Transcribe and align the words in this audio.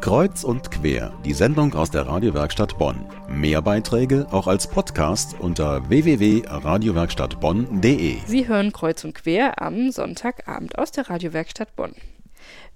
Kreuz 0.00 0.44
und 0.44 0.70
quer, 0.70 1.12
die 1.24 1.32
Sendung 1.32 1.74
aus 1.74 1.90
der 1.90 2.06
Radiowerkstatt 2.06 2.78
Bonn. 2.78 3.04
Mehr 3.28 3.60
Beiträge 3.60 4.28
auch 4.30 4.46
als 4.46 4.68
Podcast 4.68 5.34
unter 5.40 5.88
www.radiowerkstattbonn.de. 5.88 8.18
Sie 8.24 8.46
hören 8.46 8.72
Kreuz 8.72 9.02
und 9.04 9.14
quer 9.14 9.60
am 9.60 9.90
Sonntagabend 9.90 10.78
aus 10.78 10.92
der 10.92 11.10
Radiowerkstatt 11.10 11.74
Bonn. 11.74 11.96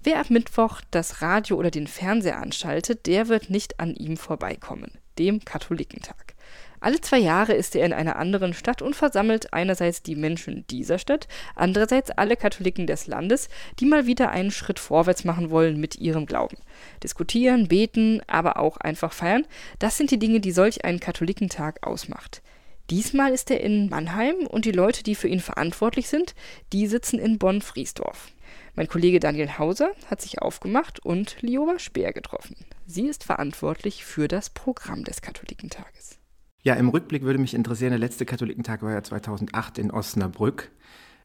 Wer 0.03 0.19
ab 0.19 0.29
Mittwoch 0.29 0.81
das 0.91 1.21
Radio 1.21 1.55
oder 1.55 1.71
den 1.71 1.87
Fernseher 1.87 2.41
anschaltet, 2.41 3.07
der 3.07 3.29
wird 3.29 3.49
nicht 3.49 3.79
an 3.79 3.95
ihm 3.95 4.17
vorbeikommen, 4.17 4.91
dem 5.17 5.45
Katholikentag. 5.45 6.35
Alle 6.83 6.99
zwei 6.99 7.19
Jahre 7.19 7.53
ist 7.53 7.77
er 7.77 7.85
in 7.85 7.93
einer 7.93 8.17
anderen 8.17 8.53
Stadt 8.53 8.81
und 8.81 8.93
versammelt 8.93 9.53
einerseits 9.53 10.03
die 10.03 10.17
Menschen 10.17 10.67
dieser 10.67 10.99
Stadt, 10.99 11.29
andererseits 11.55 12.11
alle 12.11 12.35
Katholiken 12.35 12.87
des 12.87 13.07
Landes, 13.07 13.47
die 13.79 13.85
mal 13.85 14.05
wieder 14.05 14.31
einen 14.31 14.51
Schritt 14.51 14.79
vorwärts 14.79 15.23
machen 15.23 15.49
wollen 15.49 15.79
mit 15.79 15.95
ihrem 15.95 16.25
Glauben. 16.25 16.57
Diskutieren, 17.01 17.69
beten, 17.69 18.21
aber 18.27 18.59
auch 18.59 18.75
einfach 18.75 19.13
feiern, 19.13 19.47
das 19.79 19.95
sind 19.95 20.11
die 20.11 20.19
Dinge, 20.19 20.41
die 20.41 20.51
solch 20.51 20.83
einen 20.83 20.99
Katholikentag 20.99 21.87
ausmacht. 21.87 22.41
Diesmal 22.89 23.31
ist 23.31 23.49
er 23.49 23.61
in 23.61 23.87
Mannheim 23.87 24.45
und 24.45 24.65
die 24.65 24.73
Leute, 24.73 25.03
die 25.03 25.15
für 25.15 25.29
ihn 25.29 25.39
verantwortlich 25.39 26.09
sind, 26.09 26.35
die 26.73 26.87
sitzen 26.87 27.17
in 27.17 27.37
Bonn-Friesdorf. 27.37 28.27
Mein 28.75 28.89
Kollege 28.89 29.21
Daniel 29.21 29.57
Hauser 29.57 29.93
hat 30.11 30.21
sich 30.21 30.41
aufgemacht 30.41 30.99
und 30.99 31.37
Lioba 31.39 31.79
Speer 31.79 32.11
getroffen. 32.11 32.57
Sie 32.85 33.07
ist 33.07 33.23
verantwortlich 33.23 34.03
für 34.03 34.27
das 34.27 34.49
Programm 34.49 35.05
des 35.05 35.21
Katholikentages. 35.21 36.19
Ja, 36.63 36.75
im 36.75 36.87
Rückblick 36.87 37.23
würde 37.23 37.39
mich 37.39 37.53
interessieren, 37.53 37.91
der 37.91 37.99
letzte 37.99 38.25
Katholikentag 38.25 38.81
war 38.83 38.91
ja 38.91 39.03
2008 39.03 39.79
in 39.79 39.91
Osnabrück. 39.91 40.71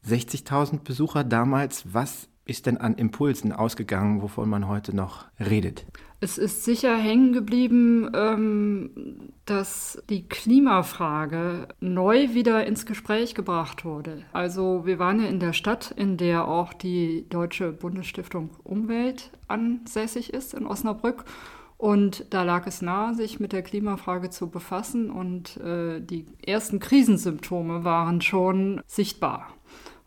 60.000 0.04 0.82
Besucher 0.82 1.22
damals. 1.22 1.94
Was 1.94 2.28
ist 2.44 2.66
denn 2.66 2.76
an 2.76 2.96
Impulsen 2.96 3.52
ausgegangen, 3.52 4.20
wovon 4.20 4.48
man 4.48 4.66
heute 4.66 4.96
noch 4.96 5.26
redet? 5.38 5.86
Es 6.18 6.38
ist 6.38 6.64
sicher 6.64 6.96
hängen 6.96 7.32
geblieben, 7.32 8.10
ähm, 8.14 9.30
dass 9.44 10.02
die 10.10 10.26
Klimafrage 10.26 11.68
neu 11.78 12.34
wieder 12.34 12.66
ins 12.66 12.84
Gespräch 12.84 13.36
gebracht 13.36 13.84
wurde. 13.84 14.24
Also 14.32 14.86
wir 14.86 14.98
waren 14.98 15.20
ja 15.20 15.28
in 15.28 15.38
der 15.38 15.52
Stadt, 15.52 15.94
in 15.96 16.16
der 16.16 16.48
auch 16.48 16.72
die 16.72 17.26
Deutsche 17.28 17.70
Bundesstiftung 17.70 18.50
Umwelt 18.64 19.30
ansässig 19.46 20.34
ist, 20.34 20.54
in 20.54 20.66
Osnabrück. 20.66 21.24
Und 21.78 22.26
da 22.30 22.42
lag 22.42 22.66
es 22.66 22.82
nahe, 22.82 23.14
sich 23.14 23.38
mit 23.38 23.52
der 23.52 23.62
Klimafrage 23.62 24.30
zu 24.30 24.50
befassen 24.50 25.10
und 25.10 25.56
äh, 25.58 26.00
die 26.00 26.26
ersten 26.44 26.80
Krisensymptome 26.80 27.84
waren 27.84 28.20
schon 28.20 28.82
sichtbar. 28.86 29.54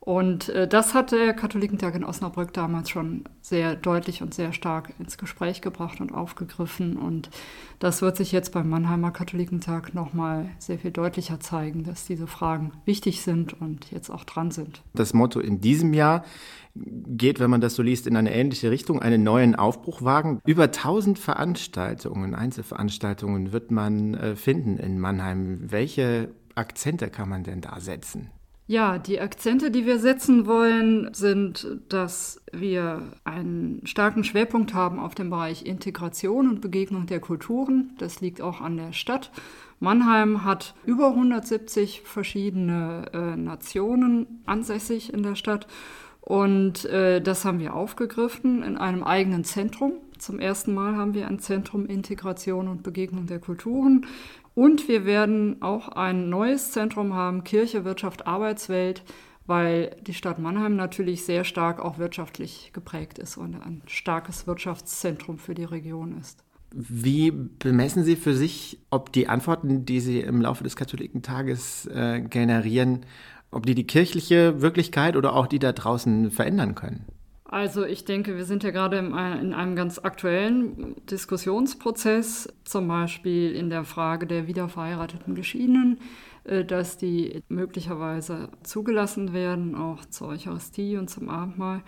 Und 0.03 0.49
äh, 0.49 0.67
das 0.67 0.95
hat 0.95 1.11
der 1.11 1.31
Katholikentag 1.33 1.93
in 1.93 2.03
Osnabrück 2.03 2.53
damals 2.53 2.89
schon 2.89 3.23
sehr 3.39 3.75
deutlich 3.75 4.23
und 4.23 4.33
sehr 4.33 4.51
stark 4.51 4.93
ins 4.97 5.19
Gespräch 5.19 5.61
gebracht 5.61 6.01
und 6.01 6.11
aufgegriffen. 6.11 6.97
Und 6.97 7.29
das 7.77 8.01
wird 8.01 8.17
sich 8.17 8.31
jetzt 8.31 8.51
beim 8.51 8.67
Mannheimer 8.67 9.11
Katholikentag 9.11 9.93
nochmal 9.93 10.49
sehr 10.57 10.79
viel 10.79 10.89
deutlicher 10.89 11.39
zeigen, 11.39 11.83
dass 11.83 12.07
diese 12.07 12.25
Fragen 12.25 12.71
wichtig 12.83 13.21
sind 13.21 13.61
und 13.61 13.91
jetzt 13.91 14.09
auch 14.09 14.23
dran 14.23 14.49
sind. 14.49 14.81
Das 14.95 15.13
Motto 15.13 15.39
in 15.39 15.61
diesem 15.61 15.93
Jahr 15.93 16.25
geht, 16.73 17.39
wenn 17.39 17.51
man 17.51 17.61
das 17.61 17.75
so 17.75 17.83
liest, 17.83 18.07
in 18.07 18.17
eine 18.17 18.33
ähnliche 18.33 18.71
Richtung, 18.71 19.03
einen 19.03 19.21
neuen 19.21 19.53
Aufbruch 19.53 20.01
wagen. 20.01 20.39
Über 20.47 20.63
1000 20.63 21.19
Veranstaltungen, 21.19 22.33
Einzelveranstaltungen 22.33 23.51
wird 23.51 23.69
man 23.69 24.15
äh, 24.15 24.35
finden 24.35 24.77
in 24.77 24.99
Mannheim. 24.99 25.59
Welche 25.71 26.31
Akzente 26.55 27.11
kann 27.11 27.29
man 27.29 27.43
denn 27.43 27.61
da 27.61 27.79
setzen? 27.79 28.31
Ja, 28.67 28.99
die 28.99 29.19
Akzente, 29.19 29.69
die 29.69 29.85
wir 29.85 29.99
setzen 29.99 30.45
wollen, 30.45 31.13
sind, 31.13 31.79
dass 31.89 32.41
wir 32.53 33.01
einen 33.25 33.85
starken 33.85 34.23
Schwerpunkt 34.23 34.73
haben 34.73 34.99
auf 34.99 35.13
dem 35.13 35.29
Bereich 35.29 35.65
Integration 35.65 36.47
und 36.47 36.61
Begegnung 36.61 37.05
der 37.05 37.19
Kulturen. 37.19 37.93
Das 37.97 38.21
liegt 38.21 38.41
auch 38.41 38.61
an 38.61 38.77
der 38.77 38.93
Stadt. 38.93 39.31
Mannheim 39.79 40.45
hat 40.45 40.75
über 40.85 41.09
170 41.09 42.01
verschiedene 42.01 43.05
äh, 43.13 43.35
Nationen 43.35 44.41
ansässig 44.45 45.11
in 45.11 45.23
der 45.23 45.35
Stadt. 45.35 45.67
Und 46.21 46.85
äh, 46.85 47.19
das 47.19 47.45
haben 47.45 47.59
wir 47.59 47.75
aufgegriffen 47.75 48.61
in 48.61 48.77
einem 48.77 49.03
eigenen 49.03 49.43
Zentrum. 49.43 49.93
Zum 50.19 50.39
ersten 50.39 50.73
Mal 50.75 50.95
haben 50.95 51.15
wir 51.15 51.27
ein 51.27 51.39
Zentrum 51.39 51.87
Integration 51.87 52.67
und 52.67 52.83
Begegnung 52.83 53.25
der 53.25 53.39
Kulturen. 53.39 54.05
Und 54.53 54.87
wir 54.87 55.05
werden 55.05 55.61
auch 55.61 55.87
ein 55.89 56.29
neues 56.29 56.71
Zentrum 56.71 57.13
haben, 57.13 57.43
Kirche, 57.43 57.85
Wirtschaft, 57.85 58.27
Arbeitswelt, 58.27 59.03
weil 59.45 59.95
die 60.01 60.13
Stadt 60.13 60.39
Mannheim 60.39 60.75
natürlich 60.75 61.23
sehr 61.25 61.43
stark 61.43 61.79
auch 61.79 61.97
wirtschaftlich 61.97 62.71
geprägt 62.73 63.17
ist 63.17 63.37
und 63.37 63.55
ein 63.55 63.81
starkes 63.87 64.47
Wirtschaftszentrum 64.47 65.37
für 65.37 65.55
die 65.55 65.63
Region 65.63 66.17
ist. 66.19 66.43
Wie 66.73 67.31
bemessen 67.31 68.03
Sie 68.03 68.15
für 68.15 68.33
sich, 68.33 68.79
ob 68.91 69.11
die 69.11 69.27
Antworten, 69.27 69.85
die 69.85 69.99
Sie 69.99 70.21
im 70.21 70.41
Laufe 70.41 70.63
des 70.63 70.77
Katholikentages 70.77 71.85
äh, 71.87 72.21
generieren, 72.21 73.05
ob 73.51 73.65
die 73.65 73.75
die 73.75 73.87
kirchliche 73.87 74.61
Wirklichkeit 74.61 75.17
oder 75.17 75.33
auch 75.33 75.47
die 75.47 75.59
da 75.59 75.73
draußen 75.73 76.31
verändern 76.31 76.75
können? 76.75 77.05
Also 77.51 77.83
ich 77.83 78.05
denke, 78.05 78.37
wir 78.37 78.45
sind 78.45 78.63
ja 78.63 78.71
gerade 78.71 78.97
in 78.97 79.13
einem 79.13 79.75
ganz 79.75 79.99
aktuellen 79.99 80.95
Diskussionsprozess, 81.07 82.47
zum 82.63 82.87
Beispiel 82.87 83.51
in 83.51 83.69
der 83.69 83.83
Frage 83.83 84.25
der 84.25 84.47
wiederverheirateten 84.47 85.35
Geschiedenen, 85.35 85.99
äh, 86.45 86.63
dass 86.63 86.97
die 86.97 87.43
möglicherweise 87.49 88.47
zugelassen 88.63 89.33
werden, 89.33 89.75
auch 89.75 90.05
zur 90.05 90.29
Eucharistie 90.29 90.95
und 90.95 91.09
zum 91.09 91.27
Abendmahl. 91.27 91.83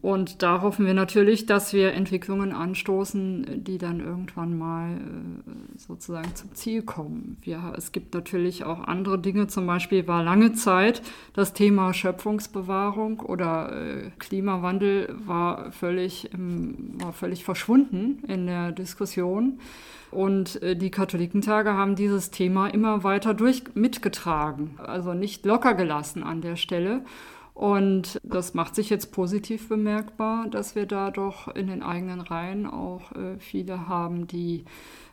Und 0.00 0.44
da 0.44 0.62
hoffen 0.62 0.86
wir 0.86 0.94
natürlich, 0.94 1.46
dass 1.46 1.72
wir 1.72 1.92
Entwicklungen 1.92 2.52
anstoßen, 2.52 3.64
die 3.64 3.78
dann 3.78 3.98
irgendwann 3.98 4.56
mal 4.56 4.92
äh, 4.92 5.76
sozusagen 5.76 6.36
zum 6.36 6.54
Ziel 6.54 6.82
kommen. 6.82 7.36
Wir, 7.42 7.74
es 7.76 7.90
gibt 7.90 8.14
natürlich 8.14 8.62
auch 8.62 8.80
andere 8.80 9.18
Dinge. 9.18 9.48
Zum 9.48 9.66
Beispiel 9.66 10.06
war 10.06 10.22
lange 10.22 10.52
Zeit 10.52 11.02
das 11.32 11.52
Thema 11.52 11.92
Schöpfungsbewahrung 11.92 13.18
oder 13.20 13.72
äh, 13.72 14.10
Klimawandel 14.20 15.16
war 15.26 15.72
völlig, 15.72 16.30
war 16.32 17.12
völlig 17.12 17.44
verschwunden 17.44 18.22
in 18.28 18.46
der 18.46 18.70
Diskussion. 18.70 19.58
Und 20.12 20.62
äh, 20.62 20.76
die 20.76 20.92
Katholikentage 20.92 21.72
haben 21.74 21.96
dieses 21.96 22.30
Thema 22.30 22.68
immer 22.68 23.02
weiter 23.02 23.34
durch 23.34 23.64
mitgetragen, 23.74 24.78
also 24.78 25.12
nicht 25.12 25.44
locker 25.44 25.74
gelassen 25.74 26.22
an 26.22 26.40
der 26.40 26.54
Stelle. 26.54 27.02
Und 27.58 28.20
das 28.22 28.54
macht 28.54 28.76
sich 28.76 28.88
jetzt 28.88 29.10
positiv 29.10 29.68
bemerkbar, 29.68 30.46
dass 30.48 30.76
wir 30.76 30.86
da 30.86 31.10
doch 31.10 31.48
in 31.56 31.66
den 31.66 31.82
eigenen 31.82 32.20
Reihen 32.20 32.66
auch 32.66 33.10
äh, 33.16 33.36
viele 33.40 33.88
haben, 33.88 34.28
die 34.28 34.64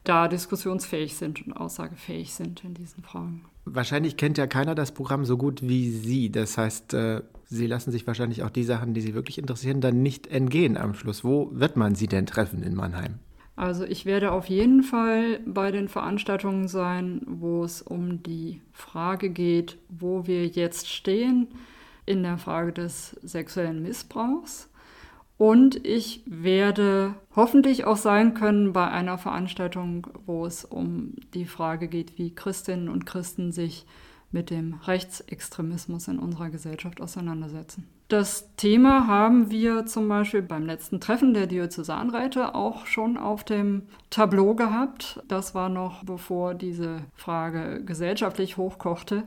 da 0.03 0.27
diskussionsfähig 0.27 1.15
sind 1.15 1.47
und 1.47 1.53
aussagefähig 1.53 2.35
sind 2.35 2.63
in 2.63 2.75
diesen 2.75 3.01
Fragen. 3.01 3.45
Wahrscheinlich 3.65 4.15
kennt 4.15 4.37
ja 4.37 4.45
keiner 4.45 4.75
das 4.75 4.91
Programm 4.91 5.25
so 5.25 5.37
gut 5.37 5.63
wie 5.63 5.89
Sie. 5.89 6.31
Das 6.31 6.55
heißt, 6.55 6.93
äh, 6.93 7.23
Sie 7.45 7.65
lassen 7.65 7.89
sich 7.89 8.05
wahrscheinlich 8.05 8.43
auch 8.43 8.51
die 8.51 8.63
Sachen, 8.63 8.93
die 8.93 9.01
Sie 9.01 9.15
wirklich 9.15 9.39
interessieren, 9.39 9.81
dann 9.81 10.03
nicht 10.03 10.27
entgehen 10.27 10.77
am 10.77 10.93
Schluss. 10.93 11.23
Wo 11.23 11.49
wird 11.51 11.77
man 11.77 11.95
Sie 11.95 12.05
denn 12.05 12.27
treffen 12.27 12.61
in 12.61 12.75
Mannheim? 12.75 13.15
Also 13.55 13.85
ich 13.85 14.05
werde 14.05 14.31
auf 14.31 14.45
jeden 14.49 14.83
Fall 14.83 15.39
bei 15.47 15.71
den 15.71 15.87
Veranstaltungen 15.87 16.67
sein, 16.67 17.23
wo 17.25 17.63
es 17.63 17.81
um 17.81 18.21
die 18.21 18.61
Frage 18.71 19.31
geht, 19.31 19.79
wo 19.89 20.27
wir 20.27 20.45
jetzt 20.45 20.87
stehen 20.91 21.47
in 22.05 22.23
der 22.23 22.37
Frage 22.37 22.73
des 22.73 23.11
sexuellen 23.23 23.81
Missbrauchs. 23.81 24.69
Und 25.37 25.85
ich 25.85 26.23
werde 26.25 27.15
hoffentlich 27.35 27.85
auch 27.85 27.97
sein 27.97 28.33
können 28.35 28.71
bei 28.71 28.87
einer 28.87 29.17
Veranstaltung, 29.17 30.07
wo 30.25 30.45
es 30.45 30.63
um 30.63 31.13
die 31.33 31.45
Frage 31.45 31.89
geht, 31.89 32.17
wie 32.17 32.33
Christinnen 32.33 32.87
und 32.87 33.05
Christen 33.05 33.51
sich 33.51 33.85
mit 34.35 34.49
dem 34.49 34.73
Rechtsextremismus 34.83 36.09
in 36.09 36.19
unserer 36.19 36.49
Gesellschaft 36.49 36.99
auseinandersetzen. 36.99 37.87
Das 38.09 38.53
Thema 38.57 39.07
haben 39.07 39.49
wir 39.49 39.85
zum 39.85 40.09
Beispiel 40.09 40.41
beim 40.41 40.65
letzten 40.65 40.99
Treffen 40.99 41.33
der 41.33 41.47
Diözesanräte 41.47 42.53
auch 42.53 42.85
schon 42.85 43.17
auf 43.17 43.45
dem 43.45 43.83
Tableau 44.09 44.53
gehabt. 44.53 45.23
Das 45.29 45.55
war 45.55 45.69
noch 45.69 46.03
bevor 46.03 46.53
diese 46.53 46.99
Frage 47.15 47.81
gesellschaftlich 47.85 48.57
hochkochte. 48.57 49.23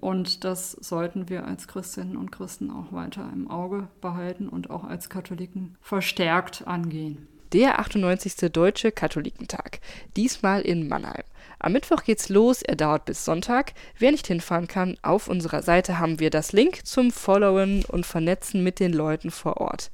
Und 0.00 0.44
das 0.44 0.72
sollten 0.72 1.30
wir 1.30 1.46
als 1.46 1.66
Christinnen 1.66 2.18
und 2.18 2.30
Christen 2.30 2.70
auch 2.70 2.92
weiter 2.92 3.30
im 3.32 3.50
Auge 3.50 3.88
behalten 4.02 4.50
und 4.50 4.68
auch 4.68 4.84
als 4.84 5.08
Katholiken 5.08 5.76
verstärkt 5.80 6.68
angehen. 6.68 7.26
Der 7.52 7.78
98. 7.80 8.50
Deutsche 8.50 8.92
Katholikentag, 8.92 9.80
diesmal 10.16 10.62
in 10.62 10.88
Mannheim. 10.88 11.22
Am 11.58 11.72
Mittwoch 11.72 12.02
geht's 12.02 12.30
los, 12.30 12.62
er 12.62 12.76
dauert 12.76 13.04
bis 13.04 13.26
Sonntag. 13.26 13.74
Wer 13.98 14.10
nicht 14.10 14.26
hinfahren 14.26 14.68
kann, 14.68 14.96
auf 15.02 15.28
unserer 15.28 15.60
Seite 15.60 15.98
haben 15.98 16.18
wir 16.18 16.30
das 16.30 16.52
Link 16.52 16.86
zum 16.86 17.10
Followen 17.10 17.84
und 17.84 18.06
Vernetzen 18.06 18.64
mit 18.64 18.80
den 18.80 18.94
Leuten 18.94 19.30
vor 19.30 19.58
Ort. 19.58 19.90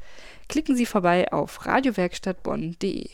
Klicken 0.49 0.77
Sie 0.77 0.87
vorbei 0.87 1.33
auf 1.33 1.67
radiowerkstattbonn.de. 1.67 3.11